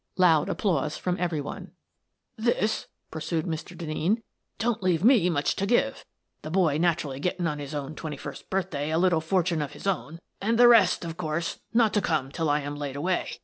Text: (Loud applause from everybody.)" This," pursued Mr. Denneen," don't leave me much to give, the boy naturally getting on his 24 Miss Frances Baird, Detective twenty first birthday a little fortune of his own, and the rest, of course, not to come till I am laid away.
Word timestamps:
(Loud 0.17 0.49
applause 0.49 0.97
from 0.97 1.15
everybody.)" 1.19 1.67
This," 2.35 2.87
pursued 3.11 3.45
Mr. 3.45 3.77
Denneen," 3.77 4.23
don't 4.57 4.81
leave 4.81 5.03
me 5.03 5.29
much 5.29 5.55
to 5.57 5.67
give, 5.67 6.05
the 6.41 6.49
boy 6.49 6.79
naturally 6.79 7.19
getting 7.19 7.45
on 7.45 7.59
his 7.59 7.69
24 7.69 8.03
Miss 8.09 8.13
Frances 8.19 8.41
Baird, 8.49 8.71
Detective 8.71 8.71
twenty 8.71 8.89
first 8.89 8.89
birthday 8.89 8.91
a 8.91 8.97
little 8.97 9.21
fortune 9.21 9.61
of 9.61 9.73
his 9.73 9.85
own, 9.85 10.19
and 10.41 10.57
the 10.57 10.67
rest, 10.67 11.05
of 11.05 11.17
course, 11.17 11.59
not 11.71 11.93
to 11.93 12.01
come 12.01 12.31
till 12.31 12.49
I 12.49 12.61
am 12.61 12.75
laid 12.77 12.95
away. 12.95 13.29